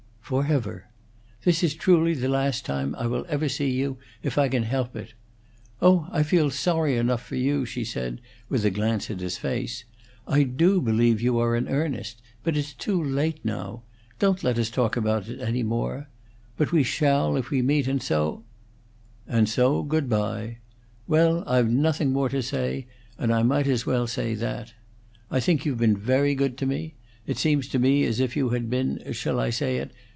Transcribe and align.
"Forever. 0.31 0.85
This 1.43 1.61
is 1.61 1.73
truly 1.73 2.13
the 2.13 2.29
last 2.29 2.63
time 2.65 2.95
I 2.95 3.05
will 3.05 3.25
ever 3.27 3.49
see 3.49 3.69
you 3.69 3.97
if 4.23 4.37
I 4.37 4.47
can 4.47 4.63
help 4.63 4.95
it. 4.95 5.13
Oh, 5.81 6.07
I 6.09 6.23
feel 6.23 6.49
sorry 6.49 6.95
enough 6.95 7.21
for 7.21 7.35
you!" 7.35 7.65
she 7.65 7.83
said, 7.83 8.21
with 8.47 8.63
a 8.63 8.69
glance 8.71 9.11
at 9.11 9.19
his 9.19 9.37
face. 9.37 9.83
"I 10.25 10.43
do 10.43 10.79
believe 10.79 11.21
you 11.21 11.37
are 11.39 11.53
in 11.53 11.67
earnest. 11.67 12.21
But 12.45 12.55
it's 12.55 12.71
too 12.73 13.03
late 13.03 13.43
now. 13.43 13.83
Don't 14.19 14.41
let 14.41 14.57
us 14.57 14.69
talk 14.69 14.95
about 14.95 15.27
it 15.27 15.41
any 15.41 15.63
more! 15.63 16.07
But 16.55 16.71
we 16.71 16.83
shall, 16.83 17.35
if 17.35 17.49
we 17.49 17.61
meet, 17.61 17.85
and 17.85 18.01
so," 18.01 18.45
"And 19.27 19.49
so 19.49 19.83
good 19.83 20.07
bye! 20.07 20.59
Well, 21.09 21.43
I've 21.45 21.69
nothing 21.69 22.13
more 22.13 22.29
to 22.29 22.41
say, 22.41 22.87
and 23.17 23.33
I 23.33 23.43
might 23.43 23.67
as 23.67 23.85
well 23.85 24.07
say 24.07 24.33
that. 24.35 24.73
I 25.29 25.41
think 25.41 25.65
you've 25.65 25.77
been 25.79 25.97
very 25.97 26.35
good 26.35 26.57
to 26.59 26.65
me. 26.65 26.95
It 27.27 27.37
seems 27.37 27.67
to 27.67 27.79
me 27.79 28.05
as 28.05 28.21
if 28.21 28.37
you 28.37 28.51
had 28.51 28.69
been 28.69 29.03
shall 29.11 29.37
I 29.37 29.49
say 29.49 29.75
it? 29.75 29.91